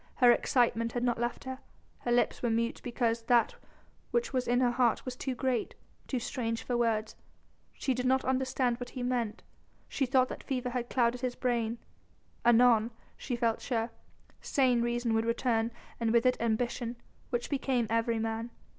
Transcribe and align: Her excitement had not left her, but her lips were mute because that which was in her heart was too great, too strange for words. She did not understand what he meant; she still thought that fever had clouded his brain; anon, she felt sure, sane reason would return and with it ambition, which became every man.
Her 0.15 0.31
excitement 0.31 0.93
had 0.93 1.03
not 1.03 1.19
left 1.19 1.43
her, 1.43 1.59
but 1.99 2.05
her 2.09 2.11
lips 2.11 2.41
were 2.41 2.49
mute 2.49 2.81
because 2.83 3.21
that 3.25 3.53
which 4.09 4.33
was 4.33 4.47
in 4.47 4.59
her 4.59 4.71
heart 4.71 5.05
was 5.05 5.15
too 5.15 5.35
great, 5.35 5.75
too 6.07 6.17
strange 6.17 6.63
for 6.63 6.75
words. 6.75 7.15
She 7.73 7.93
did 7.93 8.07
not 8.07 8.25
understand 8.25 8.79
what 8.79 8.89
he 8.89 9.03
meant; 9.03 9.43
she 9.87 10.07
still 10.07 10.21
thought 10.21 10.29
that 10.29 10.43
fever 10.43 10.71
had 10.71 10.89
clouded 10.89 11.21
his 11.21 11.35
brain; 11.35 11.77
anon, 12.43 12.89
she 13.15 13.35
felt 13.35 13.61
sure, 13.61 13.91
sane 14.41 14.81
reason 14.81 15.13
would 15.13 15.23
return 15.27 15.69
and 15.99 16.11
with 16.11 16.25
it 16.25 16.35
ambition, 16.41 16.95
which 17.29 17.51
became 17.51 17.85
every 17.91 18.17
man. 18.17 18.49